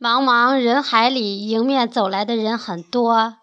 [0.00, 3.38] 茫茫人海里，迎面走来的人很多，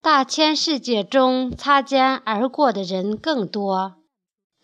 [0.00, 3.96] 大千世界中擦肩而过的人更多。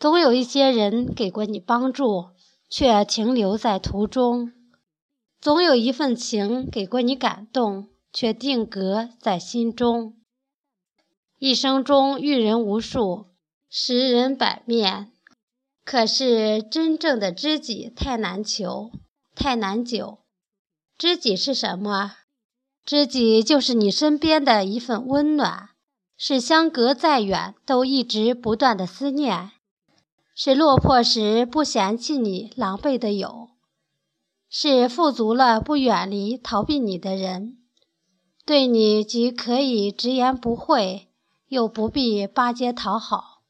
[0.01, 2.31] 总有一些人给过你帮助，
[2.71, 4.53] 却停留在途中；
[5.39, 10.15] 总有一份情给过你感动，却定格在心中。
[11.39, 13.27] 一生中遇人无数，
[13.69, 15.13] 识人百面，
[15.85, 18.91] 可是真正的知己太难求，
[19.35, 20.22] 太难久。
[21.03, 22.13] 知己是什么？
[22.85, 25.71] 知己就是你身边的一份温暖，
[26.17, 29.51] 是相隔再远都一直不断的思念，
[30.37, 33.49] 是落魄时不嫌弃你狼狈的友，
[34.49, 37.59] 是富足了不远离逃避你的人，
[38.47, 41.09] 对你既可以直言不讳，
[41.49, 43.43] 又不必巴结讨好，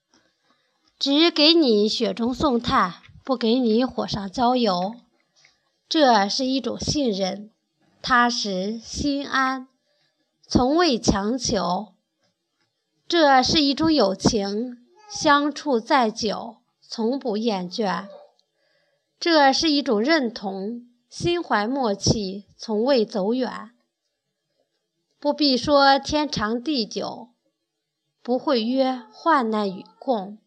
[0.98, 4.94] 只给你雪中送炭，不给你火上浇油。
[5.92, 7.50] 这是一种信任，
[8.00, 9.68] 踏实心安，
[10.46, 11.92] 从未强求；
[13.06, 14.78] 这是一种友情，
[15.10, 18.08] 相处再久，从不厌倦；
[19.20, 23.72] 这是一种认同，心怀默契，从未走远。
[25.20, 27.28] 不必说天长地久，
[28.22, 30.38] 不会约患难与共，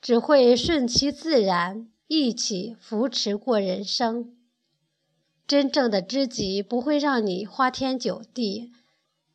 [0.00, 1.90] 只会顺其自然。
[2.12, 4.36] 一起扶持过人生，
[5.50, 8.70] 真正的知己不会让你花天酒地，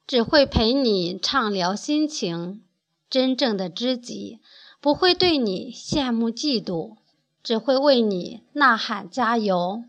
[0.07, 2.61] 只会陪你畅聊心情；
[3.09, 4.39] 真正的知己
[4.79, 6.95] 不会对你羡慕嫉妒，
[7.43, 9.83] 只会为你呐喊加油。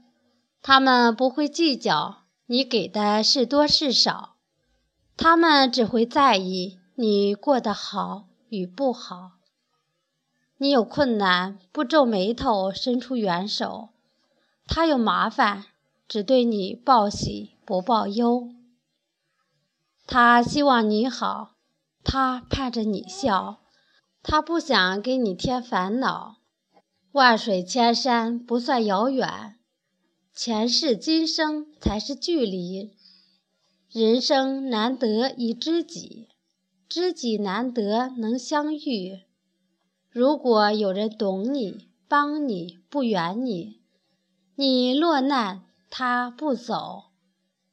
[0.63, 4.35] 他们不会计较你给的是多是少，
[5.17, 9.35] 他们只会在意你过得好与不好。
[10.57, 13.91] 你有困难，不皱眉头，伸出援手；
[14.67, 15.67] 他有麻烦，
[16.09, 18.51] 只对你报喜不报忧。
[20.07, 21.57] 他希望你好，
[22.05, 23.61] 他盼着你笑，
[24.23, 26.37] 他不想给你添烦恼。
[27.13, 29.57] 万水千山不算遥远，
[30.35, 32.95] 前世今生才是距离。
[33.91, 36.29] 人生难得一知己，
[36.89, 39.21] 知己难得能相遇。
[40.11, 43.81] 如果有人懂你、帮你、不远你，
[44.55, 47.07] 你落难他不走，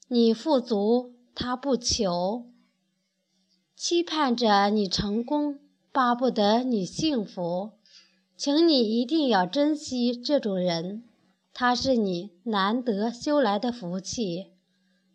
[0.08, 2.46] 你富足他不求，
[3.76, 5.60] 期盼着你成功，
[5.92, 7.72] 巴不得你幸福，
[8.38, 11.04] 请你一定要珍惜这种人，
[11.54, 14.52] 他是你难得修来的福气，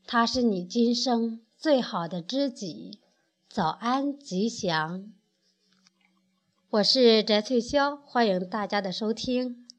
[0.06, 2.98] 他是你今生最好的知己。
[3.48, 5.10] 早安，吉祥。
[6.70, 9.67] 我是翟翠潇，欢迎大家的收听。